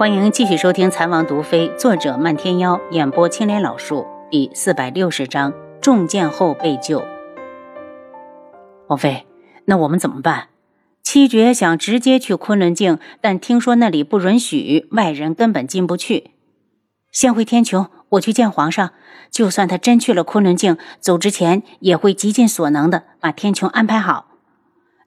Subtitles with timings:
[0.00, 7.04] 欢迎继续收听《残王毒妃》，作者漫天妖，演播青莲老树，第四百六十章：中箭后被救。
[8.86, 9.26] 王妃，
[9.66, 10.48] 那我们怎么办？
[11.02, 16.30] 七绝想直接去昆仑镜，但听说那里不允许外人，根本进不去。
[17.12, 18.92] 先回天穹，我去见皇上。
[19.30, 24.29] 就算他真去了昆仑镜，走之前也会极尽所能的把天穹安排好。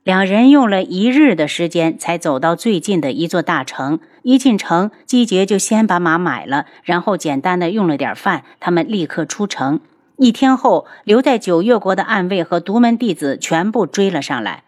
[0.03, 3.99] 两人用了一日的时间，才走到最近的一座大城。
[4.23, 9.79] 一进城，姬杰就先把马买了，然后简单的用了点饭，他们立刻出城。
[10.17, 14.65] 一天后，留在九月国的暗卫和独门弟子全部追了上来。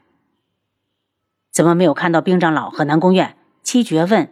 [1.52, 3.36] 怎么没有看到兵长老和南宫院？
[3.62, 4.30] 七绝问。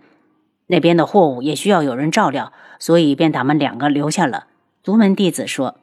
[0.68, 4.48] 那边的货物也需要有人照料，所以便他们两个留下了。
[4.82, 5.76] 独门弟子说。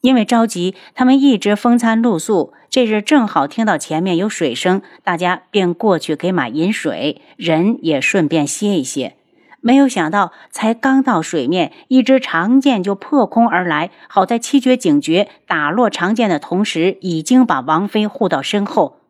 [0.00, 2.52] 因为着急，他们一直风餐露宿。
[2.70, 9.16] 这日正好听到前面有水声，大家便过去给马饮水，人也顺便歇一歇。
[9.60, 13.90] 没有想到，才刚到水面，一支长剑就破空而来。
[14.08, 19.00] 好在七绝警觉，打落长剑的同时，已经把王妃护到身后。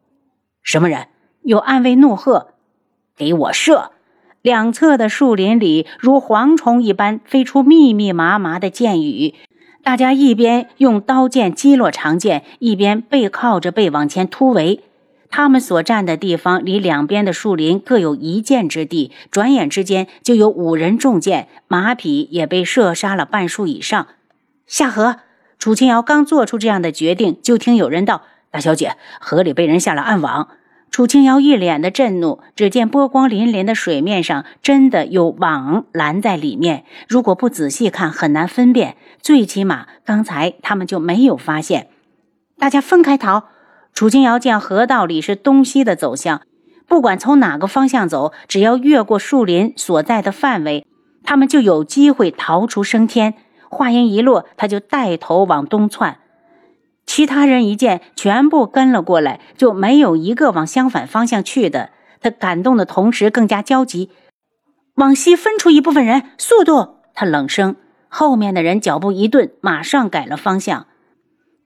[0.62, 1.06] 什么人？
[1.42, 2.54] 有暗卫怒喝
[3.16, 3.92] ：“给我射！”
[4.42, 9.34] 两侧的树林里，如蝗虫一般飞出密密麻麻的箭雨。
[9.82, 14.84] 大家一边用刀剑击落长剑，一边背靠着背往前突围。
[15.30, 24.08] 他们所站的地方离两边的树林各有一箭之地，转眼之间就有五人中箭，马匹也被射杀了半数以上。
[24.66, 25.16] 下河，
[25.58, 30.48] 楚清瑶刚做出这样的决定，就听有人道：“大小姐，河里被人下了暗网。”
[31.00, 36.84] 楚清瑶一脸的震怒，只见波光粼粼的水面上真的有网拦在里面。
[37.08, 38.98] 如果不仔细看，很难分辨。
[39.22, 41.88] 最起码刚才他们就没有发现。
[42.58, 43.44] 大家分开逃。
[43.94, 46.42] 楚清瑶见河道里是东西的走向，
[46.86, 50.86] 不管从哪个方向走，只要越过树林所在的范围，
[51.24, 53.32] 他们就有机会逃出升天。
[53.70, 56.18] 话音一落，他就带头往东窜。
[57.12, 61.90] 其他人一见，全部跟了过来，就没有一个往相反方向去的。
[62.20, 64.10] 他感动的同时更加焦急，
[64.94, 66.98] 往西分出一部分人，速度！
[67.12, 67.74] 他冷声。
[68.08, 70.86] 后面的人脚步一顿，马上改了方向。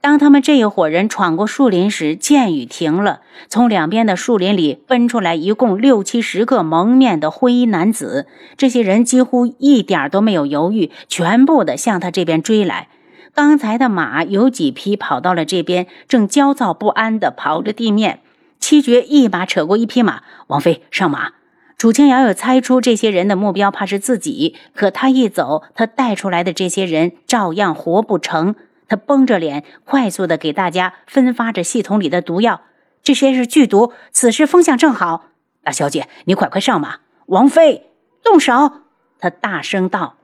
[0.01, 3.21] 当他们这一伙人闯过树林时，箭雨停了，
[3.51, 8.27] 从两边的树林里奔出来一共六七十个蒙面的灰衣男子。
[8.57, 12.89] 这些人几乎一点都没有犹豫，全部的向他这边追来。
[13.35, 18.21] 刚才的马有几匹跑到了这边，正焦躁不安地刨着地面。
[18.61, 21.33] 七绝一把扯过一匹马，王妃上马。
[21.77, 28.55] 楚清瑶有猜出这些人的目标怕是自己，可他一走，他带出来的这些人照样活不成。
[28.87, 32.63] 他绷着脸，快速地给大家分发着系统里的毒药。
[33.03, 35.25] 这些是剧毒，此时风向正好。
[35.63, 37.01] 大小姐，你快快上马。
[37.27, 37.91] 王妃，
[38.23, 38.73] 动手！
[39.19, 40.17] 他大声道。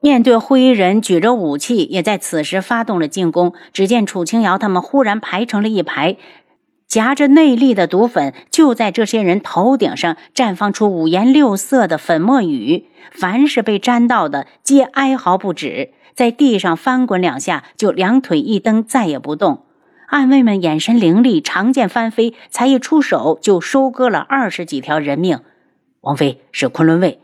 [0.00, 3.54] 面对灰衣人举着武器，也在此时发动了进攻。
[3.72, 6.16] 只见楚清瑶他们忽然排成了一排，
[6.86, 12.86] 夹着内力的毒粉就在这些人头顶上绽放出五颜六色的粉末雨。
[13.10, 19.62] 凡是被沾到的，皆哀嚎不止，在地上翻滚两下，就两腿一蹬，再也不动。
[20.08, 25.40] 暗卫们眼神凌厉，长剑翻飞，才一出手就收割了二十几条人命。
[26.02, 27.18] 王妃是昆仑卫。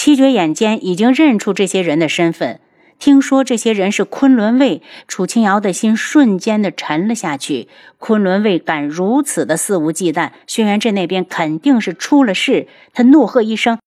[0.00, 2.60] 七绝眼尖，已经认出这些人的身份。
[3.00, 7.66] 听说这些人是昆仑卫，楚清瑶的心瞬间的沉了下去。
[7.98, 12.68] 昆仑卫敢如此的肆无忌惮，轩辕镇那边肯定是出了事。
[12.94, 13.80] 他怒喝一声：“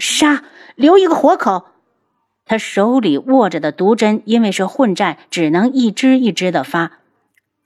[0.00, 0.44] 杀！
[0.76, 1.66] 留一个活口！”
[2.46, 7.00] 他手里握着的毒针，因为是混战，只能一支一支的发。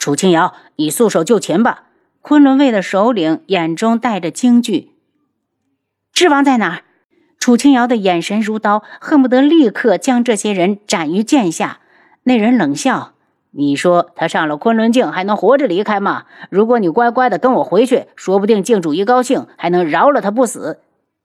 [0.00, 1.84] 楚清瑶，你束手就擒吧。
[2.22, 4.90] 昆仑卫的首领眼中带着惊惧
[6.12, 6.82] ：“智王在哪？”
[7.44, 11.80] 楚清瑶的眼神如刀，恨不得立刻将这些人斩于剑下。
[12.22, 13.12] 那人冷笑
[13.52, 16.24] ：“你说他上了昆仑镜还能活着离开吗？
[16.48, 20.78] 如果你乖乖的跟我回去，说不定镜主一高兴还能饶了他不死。”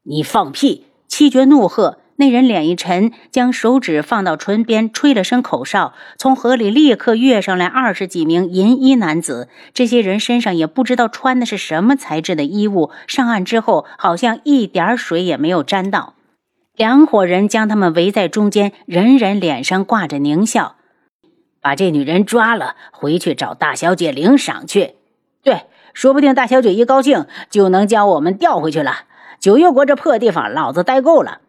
[0.04, 0.88] 你放屁！
[1.08, 2.00] 七绝怒喝。
[2.20, 9.48] 那人脸一沉，将手指放到唇边，吹了声口哨，从河里立刻跃上来二十几名银衣男子。
[9.74, 16.16] 这些人身上也不知道穿的是什么材质的衣物，上岸之后好像一点水也没有沾到。
[16.76, 20.76] 两伙人将他们围在中间，人人脸上挂着狞笑。
[21.62, 24.96] 把这女人抓了，回去找大小姐领赏去。
[25.42, 25.62] 对，
[25.94, 29.06] 说不定大小姐一高兴就能将我们调回去了。
[29.40, 31.40] 九月国这破地方，老子待够了。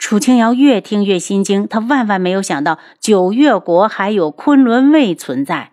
[0.00, 5.72] 楚清瑶越听越心惊，他万万没有想到九月国还有昆仑卫存在。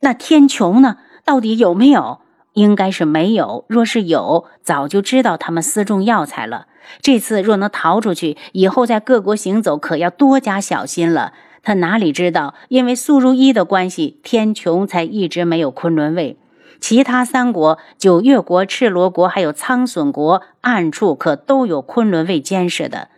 [0.00, 0.98] 那天穹呢？
[1.24, 2.20] 到底有没有？
[2.52, 3.64] 应该是没有。
[3.68, 6.66] 若是有，早就知道他们私种药材了。
[7.00, 11.32] 这次若能逃出去，以后在各国行走可要多加小心了。
[11.62, 16.38] 他哪里知道，因为苏如意的关系，天穹才一直没有昆仑卫。
[16.80, 23.08] 其他三国九月国、赤罗国还有苍隼国，暗处可都有昆仑卫监视的。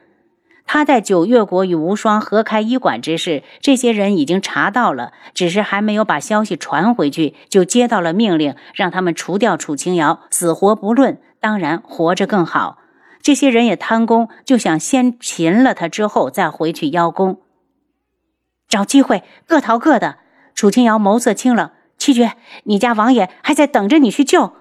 [0.70, 11.19] 他在九月国与无双合开医馆之事，这些人已经查到了，只是还没有把消息传回去，就接到了命令，让他们除掉楚清瑶，死活不论。
[11.40, 12.78] 当然，活着更好。
[13.22, 17.40] 这些人也贪功，就想先擒了他，之后再回去邀功，
[18.69, 20.16] 找机会各逃各的。
[20.55, 21.70] 楚清瑶眸色清冷。
[22.08, 22.32] 七绝，
[22.64, 24.55] 你家王爷还在等着你去救。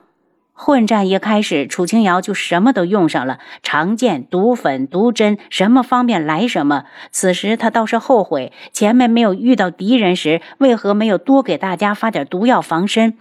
[0.52, 6.84] 混战一开始，楚清瑶就什么都用上了，长剑、毒粉、毒针，什么方便来什么。
[7.10, 13.18] 此时他倒是后悔，前面没有遇到敌人时，为何没有多给大家发点毒药防身？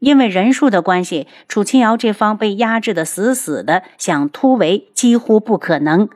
[0.00, 6.08] 因为人数的关系，楚清瑶这方被压制的死死的，想突围几乎不可能。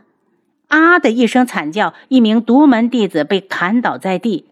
[0.67, 4.47] 啊的一声惨叫，一名独门弟子被砍倒在地。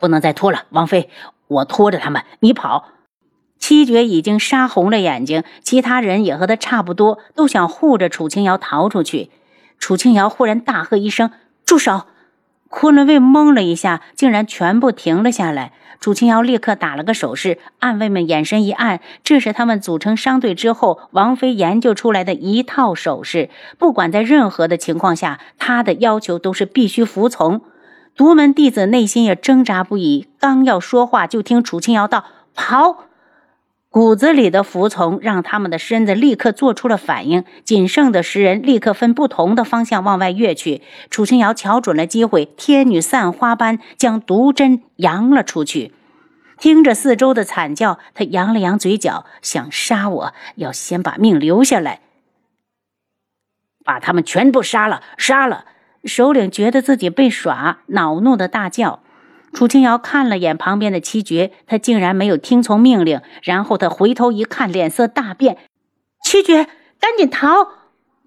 [0.00, 1.08] 不能再拖了，王妃。
[1.52, 2.88] 我拖着他们，你跑。
[3.58, 9.30] 七绝已经杀红了眼睛，其他人也和他差不多，都想护着楚清瑶逃出去。
[9.78, 11.30] 楚清瑶忽然大喝一声
[11.64, 12.02] ：“住手！”
[12.68, 15.72] 昆仑卫懵了一下，竟然全部停了下来。
[16.00, 23.50] 楚清瑶立刻打了个手势，暗卫们眼神一暗，这是他们组成商队之后，王妃研究出来的一套手势。
[23.78, 27.60] 不管在任何的情况下，他的要求都是必须服从。
[28.14, 32.24] 独门弟子内心也挣扎不已，刚要说话，就听楚清瑶道
[32.54, 33.04] ：“跑！”
[33.88, 37.44] 骨子里的服从让他们的身子立刻做出了反应。
[37.62, 40.80] 仅剩的十人立刻分不同的方向往外跃去。
[41.10, 45.92] 楚清瑶瞧准了机会，天女散花般将毒针扬了出去。
[46.58, 52.00] 听着四周的惨叫，他扬了扬嘴角，想杀我要先把命留下来，
[53.84, 55.66] 把他们全部杀了，杀了。
[56.04, 59.00] 首领觉得自己被耍，恼怒的大叫。
[59.52, 63.20] 楚清瑶看了眼旁边的七绝，他竟然没有听从命令。
[63.42, 65.58] 然后他回头一看，脸色大变。
[66.24, 66.64] 七绝，
[66.98, 67.68] 赶紧逃！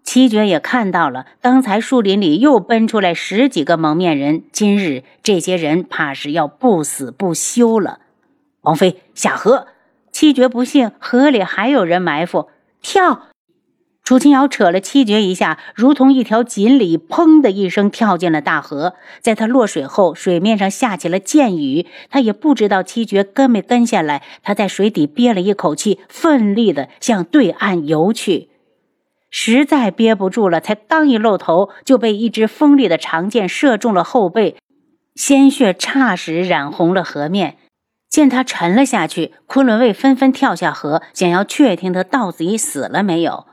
[0.04, 8.02] 七绝也看到了，刚才树林里又奔出来十几个蒙面人，今日这些人怕是要不死不休了。
[8.62, 9.68] 王妃下河！
[10.12, 12.50] 七绝不信河里还有人埋伏，
[12.82, 13.30] 跳！
[14.06, 18.94] 楚清瑶扯了七绝一下，如同一条锦鲤，砰的一声跳进了大河。
[19.20, 21.88] 在他落水后，水面上下起了箭雨。
[22.12, 24.22] 他也不知道七绝跟没跟下来。
[24.44, 28.50] 他在水底憋了一口气，奋力的向对岸游去。
[29.32, 34.56] 实在憋不住了，才刚一露头，就被一支锋利的长剑射中了后背，
[35.16, 37.58] 鲜血霎时染红了河面。
[38.08, 43.48] 见他沉了下去，昆仑卫纷纷跳下河，想要确定他到底死了没有。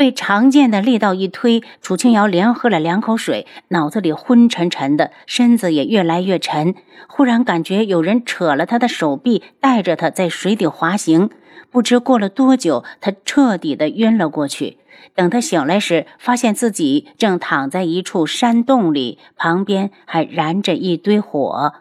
[0.00, 6.74] 被长剑的力道一推，楚清瑶连喝了两口水，脑子里昏沉沉的，身子也越来越沉。
[7.06, 11.28] 忽然感觉有人扯了他的手臂，带着他在水底滑行。
[11.70, 14.78] 不知过了多久，他彻底的晕了过去。
[15.14, 21.74] 等他醒来时，发现自己正躺在一处山洞里，旁边还燃着一堆火。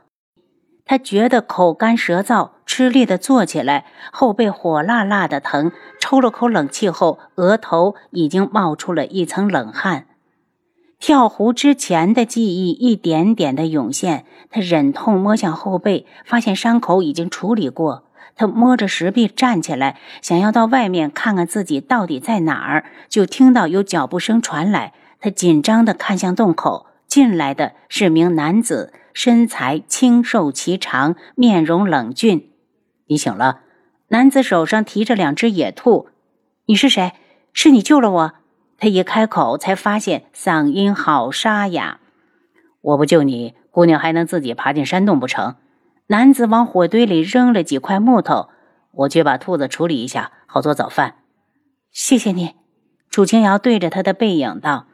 [0.89, 5.71] 他觉得口干舌燥，吃力地坐起来，后背火辣辣的疼。
[5.99, 10.07] 抽了口冷气后，额头已经冒出了一层冷汗。
[10.97, 18.05] 跳湖之前的记忆一点点的涌现，他忍痛摸向后背，发现伤口已经处理过。
[18.35, 24.93] 他摸着石壁站起来，想要到外面看看自己到底在哪儿，就听到有脚步声传来。
[25.19, 28.91] 他紧张地看向洞口，进来的是名男子。
[29.21, 32.51] 身材清瘦颀长，面容冷峻。
[33.07, 33.59] 你醒了。
[34.07, 36.07] 男子手上提着两只野兔。
[36.67, 37.11] 你是谁？
[37.51, 38.33] 是你救了我。
[38.77, 41.99] 他一开口，才发现嗓音好沙哑。
[42.79, 45.57] 我不救你，姑娘还能自己爬进山洞不成？
[46.07, 48.47] 男子往火堆里扔了几块木头。
[48.91, 51.15] 我去把兔子处理一下，好做早饭。
[51.91, 52.55] 谢谢你。
[53.09, 54.85] 楚清瑶对着他的背影道。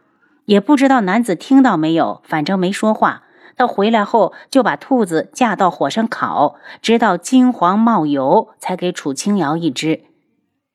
[0.45, 3.21] 也不知道男子听到没有，反正没说话。
[3.57, 10.03] 他回来后就把兔子架到火上烤，直到金黄冒油，才给楚清瑶一只。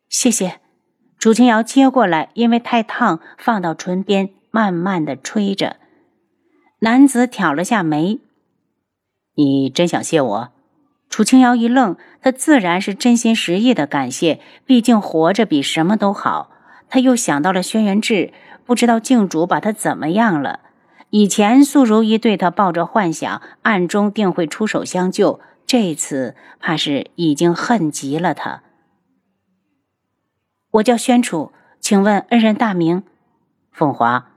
[0.09, 0.61] 谢谢，
[1.19, 5.77] 楚清瑶接过来，因为太烫，放到唇边，慢慢的吹着。
[6.81, 8.19] 男子挑了下眉
[9.37, 10.49] ：“你真想谢我？”
[11.11, 16.51] 楚清瑶一愣，他自然是真心实意的感谢，毕竟活着比什么都好。
[16.89, 18.33] 他又想到了轩辕志，
[18.65, 20.61] 不知道镜主把他怎么样了。
[21.11, 25.41] 以前素如一对他抱着幻想，暗中定会出手相救。
[25.67, 28.63] 这次怕是已经恨极了他。
[30.73, 33.03] 我叫宣楚，请问恩人大名？
[33.71, 34.29] 凤华。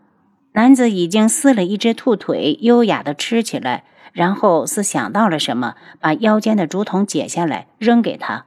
[0.54, 8.46] 男子已经撕了一只兔腿，优雅的吃起来，然后似想到了什么，把腰间的竹筒解下来扔给他。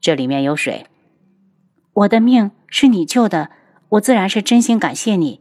[0.00, 0.86] 这里面有水。
[1.92, 3.50] 我的命是你救的，
[3.88, 5.40] 我自然是真心感谢你。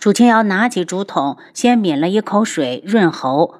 [0.00, 3.56] 楚清瑶拿起竹筒，先抿了一口水润喉。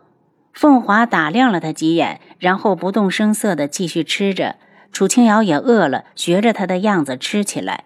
[0.55, 4.57] 凤华打量了他几眼，然后不动声色地继续吃着。
[4.91, 7.85] 楚清瑶也饿了，学着他的样子吃起来。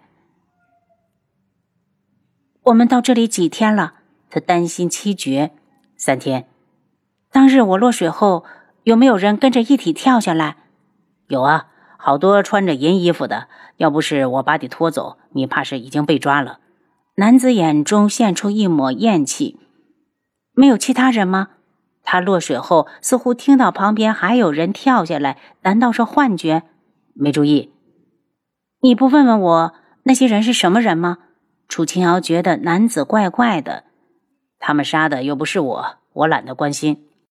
[2.63, 3.95] 我们到这里几天了？
[4.29, 5.51] 他担心七绝。
[5.97, 6.47] 三天。
[7.33, 8.45] 当日我落水后，
[8.83, 10.55] 有没有人跟着一起跳下来？
[11.27, 13.49] 有啊，好多穿着银衣服的。
[13.75, 16.59] 要不是我把你拖走，你怕是已经被抓了。
[17.17, 19.57] 男子眼中现出一抹厌气。
[20.53, 21.49] 没有其他人吗？
[22.03, 26.63] 他落水后似乎听到旁边还有人跳下来，难道是幻觉？
[27.13, 27.71] 没注意。
[28.81, 31.17] 你不问问我那些人是什么人吗？
[31.67, 33.85] 楚清瑶觉得男子怪怪的。
[34.59, 37.04] 他们杀的又不是我，我懒得关心。